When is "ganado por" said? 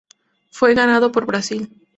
0.73-1.27